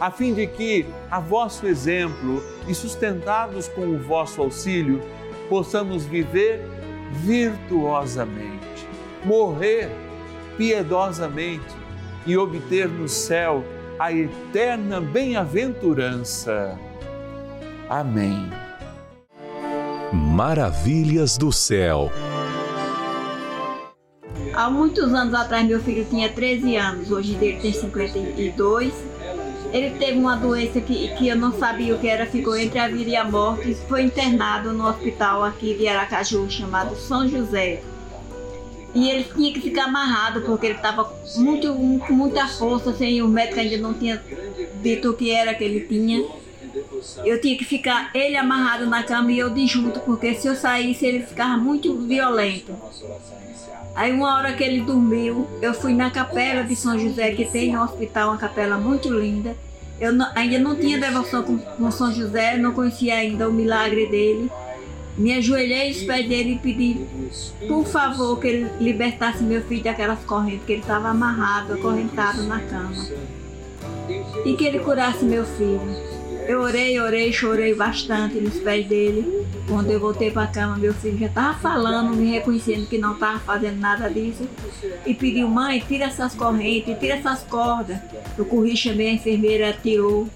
a 0.00 0.10
fim 0.10 0.34
de 0.34 0.46
que, 0.46 0.86
a 1.10 1.20
vosso 1.20 1.66
exemplo 1.66 2.42
e 2.68 2.74
sustentados 2.74 3.68
com 3.68 3.82
o 3.82 3.98
vosso 3.98 4.42
auxílio, 4.42 5.00
possamos 5.48 6.04
viver 6.04 6.60
virtuosamente, 7.12 8.86
morrer 9.24 9.90
piedosamente 10.56 11.74
e 12.26 12.36
obter 12.36 12.88
no 12.88 13.08
céu 13.08 13.64
a 13.98 14.12
eterna 14.12 15.00
bem-aventurança. 15.00 16.78
Amém. 17.88 18.50
Maravilhas 20.12 21.38
do 21.38 21.52
céu. 21.52 22.10
Há 24.54 24.70
muitos 24.70 25.12
anos 25.12 25.34
atrás, 25.34 25.66
meu 25.66 25.80
filho 25.80 26.04
tinha 26.04 26.30
13 26.30 26.76
anos, 26.76 27.10
hoje 27.10 27.36
ele 27.40 27.60
tem 27.60 27.72
52. 27.72 29.15
Ele 29.72 29.90
teve 29.98 30.18
uma 30.18 30.36
doença 30.36 30.80
que, 30.80 31.08
que 31.16 31.28
eu 31.28 31.36
não 31.36 31.52
sabia 31.58 31.94
o 31.94 31.98
que 31.98 32.08
era, 32.08 32.26
ficou 32.26 32.56
entre 32.56 32.78
a 32.78 32.88
vida 32.88 33.10
e 33.10 33.16
a 33.16 33.24
morte. 33.24 33.74
Foi 33.88 34.02
internado 34.02 34.72
no 34.72 34.88
hospital 34.88 35.42
aqui 35.44 35.74
de 35.74 35.86
Aracaju, 35.88 36.48
chamado 36.50 36.96
São 36.96 37.28
José. 37.28 37.82
E 38.94 39.10
ele 39.10 39.24
tinha 39.24 39.52
que 39.52 39.60
ficar 39.60 39.84
amarrado, 39.84 40.40
porque 40.42 40.66
ele 40.66 40.76
estava 40.76 41.12
muito, 41.36 41.74
com 42.06 42.12
muita 42.14 42.48
força, 42.48 42.90
assim, 42.90 43.20
o 43.20 43.28
médico 43.28 43.60
ainda 43.60 43.76
não 43.76 43.92
tinha 43.92 44.22
dito 44.82 45.10
o 45.10 45.14
que 45.14 45.30
era 45.30 45.52
que 45.52 45.62
ele 45.62 45.80
tinha. 45.80 46.24
Eu 47.24 47.40
tinha 47.40 47.58
que 47.58 47.64
ficar 47.64 48.10
ele 48.14 48.36
amarrado 48.36 48.86
na 48.86 49.02
cama 49.02 49.30
e 49.32 49.38
eu 49.38 49.50
de 49.50 49.66
junto, 49.66 50.00
porque 50.00 50.34
se 50.34 50.46
eu 50.46 50.54
saísse 50.54 51.04
ele 51.04 51.22
ficava 51.24 51.58
muito 51.58 51.94
violento. 51.94 52.74
Aí 53.96 54.12
uma 54.12 54.36
hora 54.36 54.52
que 54.52 54.62
ele 54.62 54.82
dormiu, 54.82 55.48
eu 55.62 55.72
fui 55.72 55.94
na 55.94 56.10
capela 56.10 56.62
de 56.62 56.76
São 56.76 56.98
José, 56.98 57.30
que 57.30 57.46
tem 57.46 57.72
no 57.72 57.82
hospital 57.82 58.28
uma 58.28 58.36
capela 58.36 58.76
muito 58.76 59.08
linda. 59.08 59.56
Eu 59.98 60.12
não, 60.12 60.30
ainda 60.34 60.58
não 60.58 60.76
tinha 60.76 61.00
devoção 61.00 61.42
com, 61.42 61.56
com 61.56 61.90
São 61.90 62.12
José, 62.12 62.58
não 62.58 62.74
conhecia 62.74 63.14
ainda 63.14 63.48
o 63.48 63.52
milagre 63.52 64.06
dele. 64.06 64.52
Me 65.16 65.32
ajoelhei 65.32 65.88
aos 65.88 66.02
pés 66.02 66.28
dele 66.28 66.52
e 66.52 66.58
pedi, 66.58 67.06
por 67.66 67.86
favor, 67.86 68.38
que 68.38 68.46
ele 68.48 68.70
libertasse 68.78 69.42
meu 69.42 69.62
filho 69.62 69.84
daquelas 69.84 70.22
correntes, 70.24 70.66
que 70.66 70.72
ele 70.72 70.82
estava 70.82 71.08
amarrado, 71.08 71.72
acorrentado 71.72 72.42
na 72.42 72.60
cama. 72.60 73.02
E 74.44 74.52
que 74.52 74.66
ele 74.66 74.80
curasse 74.80 75.24
meu 75.24 75.46
filho. 75.46 76.15
Eu 76.46 76.60
orei, 76.60 77.00
orei, 77.00 77.32
chorei 77.32 77.74
bastante 77.74 78.36
nos 78.36 78.54
pés 78.58 78.86
dele. 78.86 79.44
Quando 79.68 79.90
eu 79.90 79.98
voltei 79.98 80.30
para 80.30 80.42
a 80.44 80.46
cama, 80.46 80.76
meu 80.76 80.94
filho 80.94 81.18
já 81.18 81.26
estava 81.26 81.58
falando, 81.58 82.14
me 82.14 82.30
reconhecendo 82.30 82.86
que 82.86 82.98
não 82.98 83.14
estava 83.14 83.40
fazendo 83.40 83.80
nada 83.80 84.08
disso. 84.08 84.48
E 85.04 85.12
pediu, 85.12 85.48
mãe, 85.48 85.82
tira 85.86 86.04
essas 86.04 86.34
correntes, 86.34 86.96
tira 87.00 87.14
essas 87.14 87.42
cordas. 87.42 87.98
Eu 88.38 88.44
corri, 88.44 88.76
chamei 88.76 89.08
a 89.08 89.12
enfermeira, 89.14 89.76
tirou. 89.82 90.28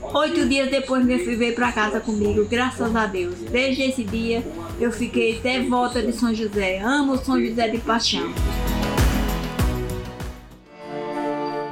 Oito 0.00 0.46
dias 0.48 0.70
depois, 0.70 1.04
meu 1.04 1.18
filho 1.18 1.38
veio 1.38 1.54
para 1.56 1.72
casa 1.72 1.98
comigo, 1.98 2.44
graças 2.44 2.94
a 2.94 3.06
Deus. 3.06 3.34
Desde 3.50 3.82
esse 3.82 4.04
dia, 4.04 4.44
eu 4.78 4.92
fiquei 4.92 5.38
até 5.38 5.60
volta 5.60 6.00
de 6.00 6.12
São 6.12 6.32
José. 6.32 6.78
Amo 6.78 7.18
São 7.18 7.40
José 7.44 7.66
de 7.68 7.78
paixão. 7.78 8.32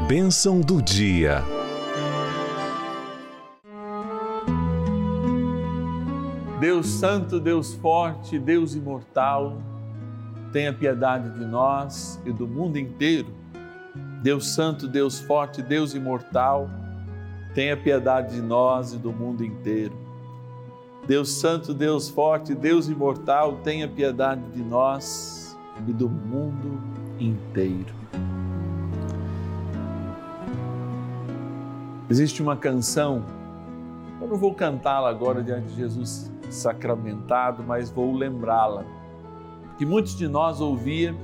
Bênção 0.08 0.60
do 0.60 0.82
dia. 0.82 1.44
Deus 6.62 6.86
Santo, 6.86 7.40
Deus 7.40 7.74
Forte, 7.74 8.38
Deus 8.38 8.76
Imortal, 8.76 9.60
tenha 10.52 10.72
piedade 10.72 11.36
de 11.36 11.44
nós 11.44 12.20
e 12.24 12.32
do 12.32 12.46
mundo 12.46 12.78
inteiro. 12.78 13.26
Deus 14.22 14.54
Santo, 14.54 14.86
Deus 14.86 15.18
Forte, 15.18 15.60
Deus 15.60 15.92
Imortal, 15.92 16.70
tenha 17.52 17.76
piedade 17.76 18.36
de 18.36 18.40
nós 18.40 18.92
e 18.92 18.96
do 18.96 19.12
mundo 19.12 19.44
inteiro. 19.44 19.92
Deus 21.04 21.32
Santo, 21.32 21.74
Deus 21.74 22.08
Forte, 22.08 22.54
Deus 22.54 22.88
Imortal, 22.88 23.56
tenha 23.64 23.88
piedade 23.88 24.42
de 24.52 24.62
nós 24.62 25.58
e 25.88 25.92
do 25.92 26.08
mundo 26.08 26.80
inteiro. 27.18 27.92
Existe 32.08 32.40
uma 32.40 32.56
canção, 32.56 33.24
eu 34.20 34.28
não 34.28 34.36
vou 34.36 34.54
cantá-la 34.54 35.10
agora 35.10 35.42
diante 35.42 35.66
de 35.66 35.74
Jesus 35.74 36.31
sacramentado, 36.54 37.62
mas 37.66 37.90
vou 37.90 38.14
lembrá-la, 38.14 38.84
que 39.78 39.86
muitos 39.86 40.16
de 40.16 40.28
nós 40.28 40.60
ouvia 40.60 41.14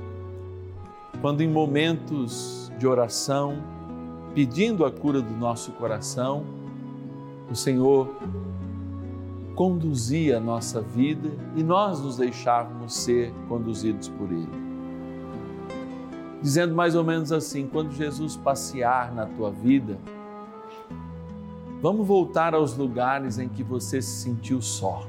quando 1.21 1.41
em 1.41 1.49
momentos 1.49 2.71
de 2.77 2.87
oração, 2.87 3.57
pedindo 4.33 4.85
a 4.85 4.91
cura 4.91 5.21
do 5.21 5.35
nosso 5.35 5.71
coração, 5.73 6.45
o 7.51 7.55
Senhor 7.55 8.09
conduzia 9.55 10.37
a 10.37 10.39
nossa 10.39 10.79
vida 10.79 11.29
e 11.55 11.63
nós 11.63 12.01
nos 12.01 12.15
deixávamos 12.17 12.93
ser 12.93 13.33
conduzidos 13.49 14.07
por 14.07 14.31
Ele. 14.31 14.69
Dizendo 16.41 16.73
mais 16.73 16.95
ou 16.95 17.03
menos 17.03 17.33
assim: 17.33 17.67
quando 17.67 17.91
Jesus 17.91 18.37
passear 18.37 19.13
na 19.13 19.25
tua 19.25 19.51
vida, 19.51 19.97
vamos 21.81 22.07
voltar 22.07 22.53
aos 22.53 22.77
lugares 22.77 23.37
em 23.37 23.49
que 23.49 23.63
você 23.63 24.01
se 24.01 24.21
sentiu 24.21 24.61
só 24.61 25.05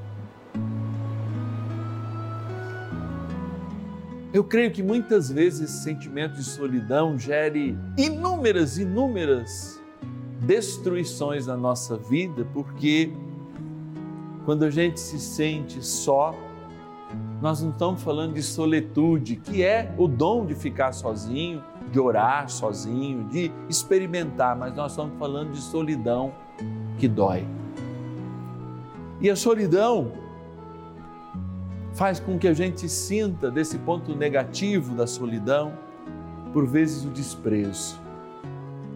Eu 4.32 4.44
creio 4.44 4.70
que 4.70 4.82
muitas 4.82 5.28
vezes 5.30 5.62
esse 5.62 5.82
sentimento 5.82 6.34
de 6.34 6.44
solidão 6.44 7.18
gere 7.18 7.76
inúmeras, 7.98 8.78
inúmeras 8.78 9.80
destruições 10.40 11.48
na 11.48 11.56
nossa 11.56 11.96
vida, 11.96 12.46
porque 12.54 13.12
quando 14.44 14.64
a 14.64 14.70
gente 14.70 15.00
se 15.00 15.18
sente 15.18 15.84
só, 15.84 16.32
nós 17.42 17.60
não 17.60 17.70
estamos 17.70 18.02
falando 18.02 18.34
de 18.34 18.42
solitude, 18.42 19.34
que 19.34 19.64
é 19.64 19.92
o 19.98 20.06
dom 20.06 20.46
de 20.46 20.54
ficar 20.54 20.92
sozinho, 20.92 21.62
de 21.90 21.98
orar 21.98 22.48
sozinho, 22.48 23.24
de 23.24 23.50
experimentar, 23.68 24.56
mas 24.56 24.74
nós 24.76 24.92
estamos 24.92 25.18
falando 25.18 25.50
de 25.50 25.60
solidão 25.60 26.32
que 26.98 27.08
dói. 27.08 27.44
E 29.20 29.28
a 29.28 29.34
solidão 29.34 30.12
faz 31.94 32.20
com 32.20 32.38
que 32.38 32.48
a 32.48 32.54
gente 32.54 32.88
sinta 32.88 33.50
desse 33.50 33.78
ponto 33.78 34.14
negativo 34.14 34.94
da 34.94 35.06
solidão, 35.06 35.72
por 36.52 36.66
vezes 36.66 37.04
o 37.04 37.10
desprezo. 37.10 38.00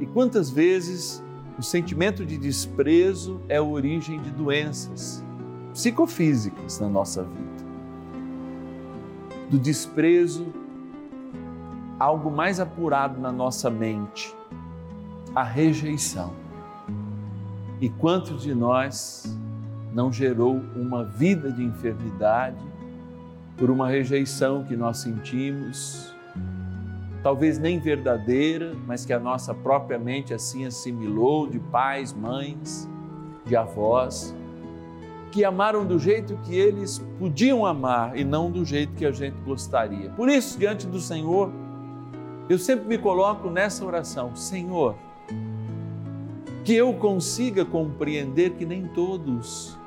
E 0.01 0.07
quantas 0.07 0.51
vezes 0.51 1.23
o 1.59 1.63
sentimento 1.63 2.25
de 2.25 2.37
desprezo 2.37 3.41
é 3.49 3.57
a 3.57 3.63
origem 3.63 4.21
de 4.21 4.31
doenças 4.31 5.25
psicofísicas 5.73 6.81
na 6.81 6.89
nossa 6.89 7.23
vida. 7.23 7.65
Do 9.51 9.59
desprezo, 9.59 10.47
algo 11.99 12.31
mais 12.31 12.59
apurado 12.59 13.21
na 13.21 13.31
nossa 13.31 13.71
mente, 13.71 14.35
a 15.35 15.45
rejeição. 15.45 16.33
E 17.81 17.89
quantos 17.89 18.43
de 18.43 18.55
nós 18.55 19.39
não 19.93 20.13
gerou 20.13 20.61
uma 20.75 21.05
vida 21.05 21.53
de 21.53 21.63
enfermidade 21.63 22.74
por 23.57 23.71
uma 23.71 23.89
rejeição 23.89 24.65
que 24.65 24.77
nós 24.77 24.99
sentimos, 24.99 26.15
talvez 27.23 27.59
nem 27.59 27.79
verdadeira, 27.79 28.75
mas 28.87 29.05
que 29.05 29.13
a 29.13 29.19
nossa 29.19 29.55
própria 29.55 29.99
mente 29.99 30.35
assim 30.35 30.67
assimilou 30.67 31.47
de 31.47 31.59
pais, 31.59 32.13
mães, 32.13 32.89
de 33.47 33.57
avós, 33.57 34.35
que 35.31 35.45
amaram 35.45 35.85
do 35.85 35.99
jeito 35.99 36.37
que 36.45 36.55
eles 36.55 36.99
podiam 37.19 37.67
amar 37.67 38.17
e 38.17 38.25
não 38.25 38.51
do 38.51 38.65
jeito 38.65 38.93
que 38.95 39.05
a 39.05 39.11
gente 39.11 39.37
gostaria. 39.45 40.11
Por 40.11 40.29
isso, 40.29 40.59
diante 40.59 40.87
do 40.87 41.01
Senhor, 41.01 41.51
eu 42.49 42.59
sempre 42.59 42.87
me 42.87 42.99
coloco 42.99 43.51
nessa 43.51 43.85
oração: 43.85 44.37
Senhor, 44.37 44.95
que 46.65 46.75
eu 46.75 46.93
consiga 46.95 47.65
compreender 47.65 48.51
que 48.51 48.65
nem 48.65 48.87
todos 48.87 49.79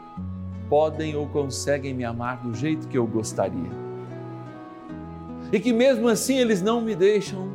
podem 0.70 1.16
ou 1.16 1.28
conseguem 1.28 1.94
me 1.94 2.04
amar 2.04 2.42
do 2.42 2.54
jeito 2.54 2.88
que 2.88 2.98
eu 2.98 3.06
gostaria. 3.06 3.88
E 5.52 5.60
que 5.60 5.72
mesmo 5.72 6.08
assim 6.08 6.38
eles 6.38 6.62
não 6.62 6.82
me 6.82 6.96
deixam 6.96 7.50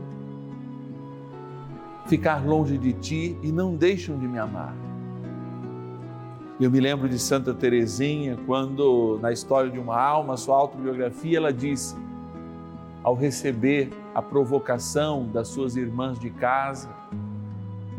ficar 2.07 2.44
longe 2.44 2.77
de 2.79 2.92
ti 2.92 3.38
e 3.42 3.53
não 3.53 3.75
deixam 3.75 4.18
de 4.18 4.27
me 4.27 4.38
amar. 4.38 4.75
Eu 6.61 6.70
me 6.70 6.81
lembro 6.81 7.09
de 7.09 7.18
Santa 7.18 7.53
Teresinha, 7.53 8.38
quando 8.46 9.18
na 9.20 9.33
história 9.33 9.70
de 9.70 9.79
uma 9.79 10.01
alma, 10.01 10.37
sua 10.37 10.57
autobiografia, 10.57 11.38
ela 11.38 11.53
disse, 11.53 11.96
ao 13.03 13.14
receber 13.14 13.90
a 14.14 14.22
provocação 14.22 15.27
das 15.33 15.48
suas 15.48 15.77
irmãs 15.77 16.18
de 16.18 16.31
casa, 16.31 16.88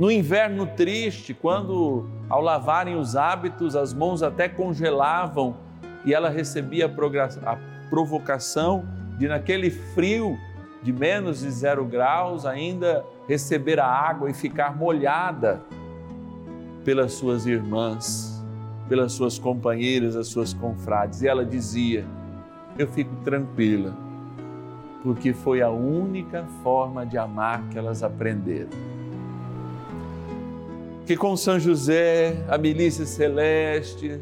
No 0.04 0.12
inverno 0.12 0.68
triste, 0.68 1.34
quando 1.34 2.10
ao 2.28 2.42
lavarem 2.42 2.98
os 2.98 3.16
hábitos 3.16 3.74
as 3.74 3.94
mãos 3.94 4.22
até 4.22 4.50
congelavam 4.50 5.56
e 6.04 6.14
ela 6.14 6.30
recebia 6.30 6.88
a 7.46 7.58
provocação 7.90 8.84
de, 9.18 9.30
naquele 9.30 9.70
frio 9.70 10.38
de 10.82 10.92
menos 10.92 11.40
de 11.40 11.50
zero 11.50 11.86
graus, 11.86 12.46
ainda 12.46 13.06
receber 13.30 13.80
a 13.80 13.88
água 13.88 14.30
e 14.30 14.34
ficar 14.34 14.76
molhada 14.76 15.62
pelas 16.84 17.14
suas 17.14 17.46
irmãs, 17.46 18.44
pelas 18.90 19.14
suas 19.14 19.40
companheiras, 19.40 20.18
as 20.18 20.28
suas 20.28 20.54
confrades. 20.54 21.22
E 21.22 21.30
ela 21.30 21.46
dizia: 21.46 22.06
Eu 22.78 22.90
fico 22.90 23.16
tranquila, 23.24 23.96
porque 25.02 25.32
foi 25.32 25.62
a 25.62 25.70
única 25.70 26.46
forma 26.62 27.06
de 27.06 27.18
amar 27.18 27.64
que 27.70 27.78
elas 27.78 28.04
aprenderam. 28.04 28.93
Que 31.06 31.18
com 31.18 31.36
São 31.36 31.60
José, 31.60 32.46
a 32.48 32.58
milícia 32.58 33.06
celeste, 33.06 34.22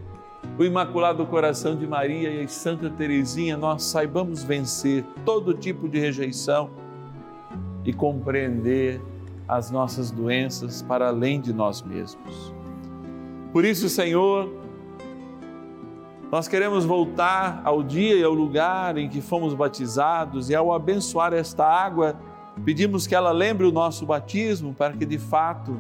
o 0.57 0.63
Imaculado 0.63 1.23
Coração 1.27 1.75
de 1.75 1.85
Maria 1.85 2.41
e 2.41 2.47
Santa 2.47 2.89
Teresinha, 2.89 3.55
nós 3.55 3.83
saibamos 3.83 4.43
vencer 4.43 5.05
todo 5.23 5.53
tipo 5.53 5.87
de 5.87 5.99
rejeição 5.99 6.71
e 7.85 7.93
compreender 7.93 8.99
as 9.47 9.69
nossas 9.69 10.09
doenças 10.09 10.81
para 10.81 11.09
além 11.09 11.39
de 11.39 11.53
nós 11.53 11.83
mesmos. 11.83 12.51
Por 13.53 13.63
isso, 13.63 13.87
Senhor, 13.87 14.49
nós 16.31 16.47
queremos 16.47 16.83
voltar 16.83 17.61
ao 17.63 17.83
dia 17.83 18.15
e 18.15 18.23
ao 18.23 18.33
lugar 18.33 18.97
em 18.97 19.07
que 19.07 19.21
fomos 19.21 19.53
batizados 19.53 20.49
e 20.49 20.55
ao 20.55 20.73
abençoar 20.73 21.31
esta 21.31 21.63
água, 21.63 22.15
pedimos 22.65 23.05
que 23.05 23.13
ela 23.13 23.31
lembre 23.31 23.67
o 23.67 23.71
nosso 23.71 24.03
batismo 24.03 24.73
para 24.73 24.93
que 24.93 25.05
de 25.05 25.19
fato 25.19 25.79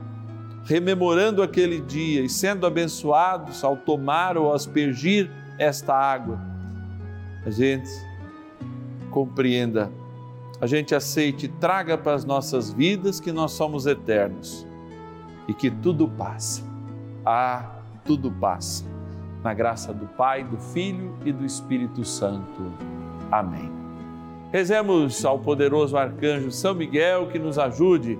rememorando 0.63 1.41
aquele 1.41 1.79
dia 1.79 2.21
e 2.21 2.29
sendo 2.29 2.65
abençoados 2.65 3.63
ao 3.63 3.75
tomar 3.75 4.37
ou 4.37 4.53
aspergir 4.53 5.29
esta 5.57 5.95
água, 5.95 6.39
a 7.45 7.49
gente 7.49 7.89
compreenda, 9.09 9.91
a 10.59 10.67
gente 10.67 10.93
aceite, 10.93 11.47
traga 11.47 11.97
para 11.97 12.13
as 12.13 12.23
nossas 12.23 12.71
vidas 12.71 13.19
que 13.19 13.31
nós 13.31 13.51
somos 13.51 13.85
eternos 13.85 14.65
e 15.47 15.53
que 15.53 15.69
tudo 15.69 16.07
passa. 16.07 16.63
Ah, 17.25 17.71
tudo 18.05 18.31
passa. 18.31 18.85
Na 19.43 19.53
graça 19.53 19.91
do 19.91 20.05
Pai, 20.05 20.43
do 20.43 20.57
Filho 20.57 21.15
e 21.25 21.31
do 21.31 21.43
Espírito 21.43 22.05
Santo. 22.05 22.71
Amém. 23.31 23.71
Rezemos 24.51 25.25
ao 25.25 25.39
poderoso 25.39 25.97
arcanjo 25.97 26.51
São 26.51 26.75
Miguel 26.75 27.27
que 27.27 27.39
nos 27.39 27.57
ajude 27.57 28.19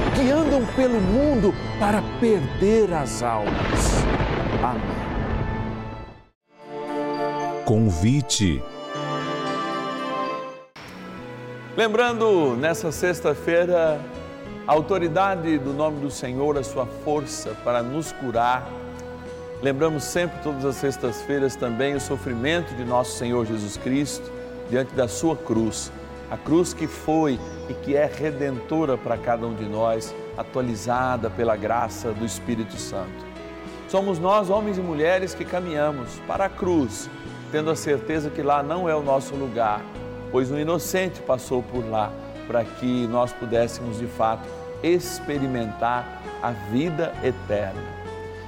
que 0.15 0.29
andam 0.31 0.65
pelo 0.75 0.99
mundo 0.99 1.53
para 1.79 2.01
perder 2.19 2.93
as 2.93 3.23
almas. 3.23 4.03
Amém. 4.63 4.81
Convite. 7.65 8.61
Lembrando, 11.75 12.57
nessa 12.57 12.91
sexta-feira, 12.91 13.99
a 14.67 14.73
autoridade 14.73 15.57
do 15.57 15.73
nome 15.73 16.01
do 16.01 16.11
Senhor, 16.11 16.57
a 16.57 16.63
sua 16.63 16.85
força 16.85 17.55
para 17.63 17.81
nos 17.81 18.11
curar. 18.11 18.69
Lembramos 19.61 20.03
sempre, 20.03 20.41
todas 20.43 20.65
as 20.65 20.75
sextas-feiras, 20.75 21.55
também 21.55 21.95
o 21.95 21.99
sofrimento 21.99 22.73
de 22.75 22.83
nosso 22.83 23.17
Senhor 23.17 23.45
Jesus 23.45 23.77
Cristo 23.77 24.31
diante 24.69 24.93
da 24.93 25.07
sua 25.07 25.35
cruz 25.35 25.91
a 26.31 26.37
cruz 26.37 26.73
que 26.73 26.87
foi 26.87 27.37
e 27.69 27.73
que 27.73 27.93
é 27.93 28.05
redentora 28.05 28.97
para 28.97 29.17
cada 29.17 29.45
um 29.45 29.53
de 29.53 29.65
nós, 29.65 30.15
atualizada 30.37 31.29
pela 31.29 31.57
graça 31.57 32.13
do 32.13 32.25
Espírito 32.25 32.77
Santo. 32.77 33.25
Somos 33.89 34.17
nós, 34.17 34.49
homens 34.49 34.77
e 34.77 34.81
mulheres, 34.81 35.33
que 35.33 35.43
caminhamos 35.43 36.21
para 36.25 36.45
a 36.45 36.49
cruz, 36.49 37.09
tendo 37.51 37.69
a 37.69 37.75
certeza 37.75 38.29
que 38.29 38.41
lá 38.41 38.63
não 38.63 38.87
é 38.87 38.95
o 38.95 39.03
nosso 39.03 39.35
lugar, 39.35 39.81
pois 40.31 40.49
o 40.49 40.57
inocente 40.57 41.21
passou 41.21 41.61
por 41.61 41.85
lá 41.85 42.13
para 42.47 42.63
que 42.63 43.05
nós 43.07 43.33
pudéssemos 43.33 43.99
de 43.99 44.07
fato 44.07 44.47
experimentar 44.81 46.21
a 46.41 46.51
vida 46.51 47.13
eterna. 47.21 47.81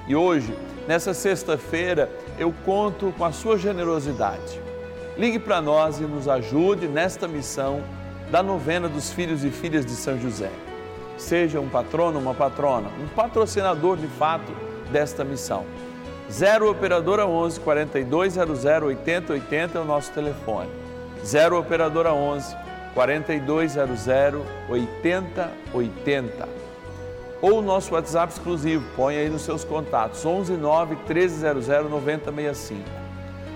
E 0.07 0.15
hoje, 0.15 0.57
nessa 0.87 1.13
sexta-feira, 1.13 2.09
eu 2.39 2.53
conto 2.63 3.13
com 3.17 3.25
a 3.25 3.33
sua 3.33 3.57
generosidade 3.57 4.62
Ligue 5.15 5.37
para 5.37 5.61
nós 5.61 5.99
e 5.99 6.03
nos 6.03 6.27
ajude 6.27 6.87
nesta 6.87 7.27
missão 7.27 7.83
da 8.31 8.41
novena 8.41 8.89
dos 8.89 9.13
filhos 9.13 9.43
e 9.43 9.51
filhas 9.51 9.85
de 9.85 9.91
São 9.91 10.19
José. 10.19 10.49
Seja 11.17 11.59
um 11.59 11.69
patrono, 11.69 12.17
uma 12.17 12.33
patrona, 12.33 12.89
um 12.99 13.07
patrocinador 13.09 13.95
de 13.95 14.07
fato 14.07 14.51
desta 14.91 15.23
missão. 15.23 15.65
0 16.31 16.71
Operadora 16.71 17.27
11 17.27 17.59
4200 17.59 18.65
8080 18.65 19.77
é 19.77 19.81
o 19.81 19.85
nosso 19.85 20.11
telefone. 20.11 20.69
0 21.23 21.59
Operadora 21.59 22.11
11 22.11 22.57
4200 22.95 24.07
8080. 24.67 26.49
Ou 27.39 27.59
o 27.59 27.61
nosso 27.61 27.93
WhatsApp 27.93 28.33
exclusivo, 28.33 28.83
põe 28.95 29.17
aí 29.17 29.29
nos 29.29 29.43
seus 29.43 29.63
contatos, 29.63 30.25
11 30.25 30.53
9 30.53 30.95
1300 30.95 31.67
9065. 31.67 33.02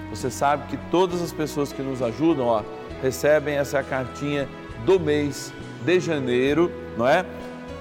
Você 0.09 0.29
sabe 0.31 0.67
que 0.67 0.77
todas 0.89 1.21
as 1.21 1.33
pessoas 1.33 1.73
que 1.73 1.81
nos 1.81 2.01
ajudam, 2.01 2.45
ó, 2.45 2.61
recebem 3.01 3.55
essa 3.55 3.83
cartinha 3.83 4.47
do 4.85 4.99
mês 4.99 5.53
de 5.83 5.99
janeiro, 5.99 6.71
não 6.97 7.07
é? 7.07 7.25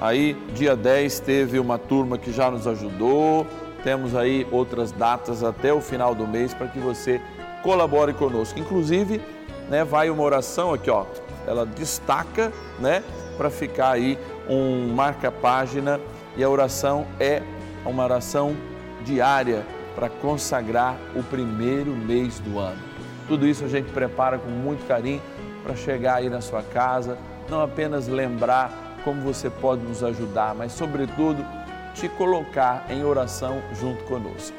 Aí, 0.00 0.34
dia 0.54 0.76
10, 0.76 1.20
teve 1.20 1.58
uma 1.58 1.78
turma 1.78 2.18
que 2.18 2.30
já 2.32 2.50
nos 2.50 2.66
ajudou. 2.66 3.46
Temos 3.82 4.14
aí 4.14 4.46
outras 4.50 4.92
datas 4.92 5.42
até 5.42 5.72
o 5.72 5.80
final 5.80 6.14
do 6.14 6.26
mês 6.26 6.52
para 6.52 6.66
que 6.66 6.78
você 6.78 7.20
colabore 7.62 8.12
conosco. 8.12 8.58
Inclusive, 8.58 9.20
né, 9.70 9.84
vai 9.84 10.10
uma 10.10 10.22
oração 10.22 10.74
aqui, 10.74 10.90
ó. 10.90 11.06
Ela 11.46 11.64
destaca, 11.64 12.52
né, 12.78 13.02
para 13.36 13.48
ficar 13.48 13.92
aí 13.92 14.18
um 14.48 14.92
marca-página 14.94 16.00
e 16.36 16.44
a 16.44 16.48
oração 16.48 17.06
é 17.18 17.42
uma 17.84 18.04
oração 18.04 18.56
diária 19.04 19.64
para 19.96 20.10
consagrar 20.10 20.96
o 21.16 21.22
primeiro 21.22 21.90
mês 21.90 22.38
do 22.38 22.58
ano. 22.58 22.78
Tudo 23.26 23.46
isso 23.46 23.64
a 23.64 23.68
gente 23.68 23.90
prepara 23.90 24.38
com 24.38 24.50
muito 24.50 24.86
carinho 24.86 25.22
para 25.64 25.74
chegar 25.74 26.16
aí 26.16 26.28
na 26.28 26.40
sua 26.40 26.62
casa, 26.62 27.18
não 27.48 27.62
apenas 27.62 28.06
lembrar 28.06 28.70
como 29.02 29.22
você 29.22 29.48
pode 29.48 29.82
nos 29.82 30.04
ajudar, 30.04 30.54
mas, 30.54 30.72
sobretudo, 30.72 31.44
te 31.94 32.08
colocar 32.10 32.84
em 32.90 33.02
oração 33.02 33.62
junto 33.80 34.04
conosco. 34.04 34.56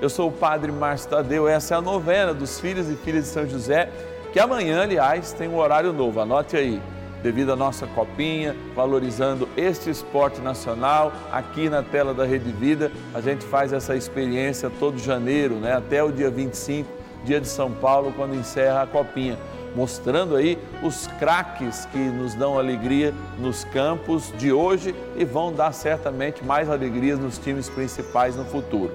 Eu 0.00 0.08
sou 0.08 0.30
o 0.30 0.32
Padre 0.32 0.72
Márcio 0.72 1.10
Tadeu, 1.10 1.46
essa 1.46 1.74
é 1.74 1.78
a 1.78 1.80
novena 1.80 2.32
dos 2.32 2.58
filhos 2.58 2.88
e 2.88 2.96
filhas 2.96 3.24
de 3.24 3.30
São 3.30 3.46
José, 3.46 3.88
que 4.32 4.40
amanhã, 4.40 4.82
aliás, 4.82 5.32
tem 5.32 5.48
um 5.48 5.58
horário 5.58 5.92
novo, 5.92 6.18
anote 6.18 6.56
aí 6.56 6.82
devido 7.22 7.52
à 7.52 7.56
nossa 7.56 7.86
copinha, 7.86 8.56
valorizando 8.74 9.48
este 9.56 9.88
esporte 9.88 10.40
nacional. 10.40 11.12
Aqui 11.30 11.68
na 11.68 11.82
tela 11.82 12.12
da 12.12 12.24
Rede 12.24 12.50
Vida, 12.50 12.90
a 13.14 13.20
gente 13.20 13.44
faz 13.44 13.72
essa 13.72 13.94
experiência 13.94 14.70
todo 14.80 14.98
janeiro, 14.98 15.54
né? 15.56 15.74
até 15.74 16.02
o 16.02 16.10
dia 16.10 16.30
25, 16.30 16.88
dia 17.24 17.40
de 17.40 17.48
São 17.48 17.70
Paulo, 17.70 18.12
quando 18.16 18.34
encerra 18.34 18.82
a 18.82 18.86
copinha. 18.86 19.38
Mostrando 19.74 20.36
aí 20.36 20.58
os 20.82 21.06
craques 21.18 21.86
que 21.86 21.96
nos 21.96 22.34
dão 22.34 22.58
alegria 22.58 23.14
nos 23.38 23.64
campos 23.64 24.30
de 24.36 24.52
hoje 24.52 24.94
e 25.16 25.24
vão 25.24 25.50
dar 25.50 25.72
certamente 25.72 26.44
mais 26.44 26.68
alegrias 26.68 27.18
nos 27.18 27.38
times 27.38 27.70
principais 27.70 28.36
no 28.36 28.44
futuro. 28.44 28.92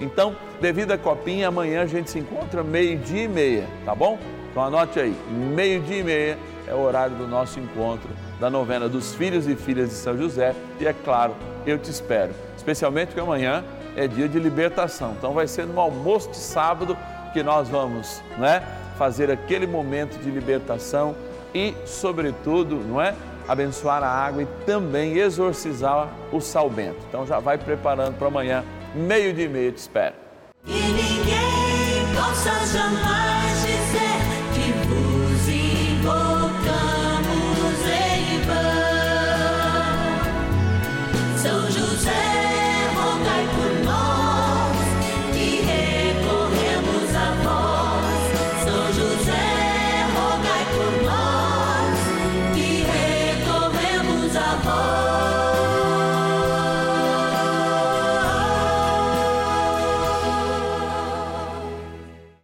Então, 0.00 0.36
devido 0.60 0.92
à 0.92 0.98
copinha, 0.98 1.48
amanhã 1.48 1.82
a 1.82 1.86
gente 1.86 2.10
se 2.10 2.18
encontra 2.20 2.62
meio-dia 2.62 3.24
e 3.24 3.28
meia, 3.28 3.66
tá 3.84 3.94
bom? 3.94 4.18
Então 4.50 4.64
anote 4.64 4.98
aí, 4.98 5.14
meio-dia 5.30 5.98
e 5.98 6.04
meia 6.04 6.38
é 6.70 6.74
o 6.74 6.80
horário 6.80 7.16
do 7.16 7.26
nosso 7.26 7.58
encontro 7.58 8.08
da 8.38 8.48
novena 8.48 8.88
dos 8.88 9.12
filhos 9.14 9.48
e 9.48 9.56
filhas 9.56 9.90
de 9.90 9.96
São 9.96 10.16
José. 10.16 10.54
E 10.78 10.86
é 10.86 10.92
claro, 10.92 11.34
eu 11.66 11.76
te 11.76 11.90
espero, 11.90 12.32
especialmente 12.56 13.08
porque 13.08 13.20
amanhã 13.20 13.64
é 13.96 14.06
dia 14.06 14.28
de 14.28 14.38
libertação. 14.38 15.14
Então 15.18 15.32
vai 15.32 15.48
ser 15.48 15.66
no 15.66 15.80
almoço 15.80 16.30
de 16.30 16.36
sábado 16.36 16.96
que 17.32 17.42
nós 17.42 17.68
vamos, 17.68 18.22
né, 18.38 18.62
fazer 18.96 19.30
aquele 19.30 19.66
momento 19.66 20.18
de 20.18 20.30
libertação 20.30 21.14
e, 21.54 21.74
sobretudo, 21.84 22.76
não 22.76 23.00
é, 23.00 23.14
abençoar 23.48 24.02
a 24.02 24.08
água 24.08 24.42
e 24.42 24.46
também 24.64 25.18
exorcizar 25.18 26.08
o 26.30 26.40
salmento. 26.40 26.98
Então 27.08 27.26
já 27.26 27.40
vai 27.40 27.58
preparando 27.58 28.16
para 28.16 28.28
amanhã, 28.28 28.64
meio 28.94 29.32
de 29.32 29.48
meia, 29.48 29.72
te 29.72 29.78
espero. 29.78 30.14
E 30.66 30.72
ninguém 30.72 32.14
possa 32.14 32.50
jamais 32.66 33.29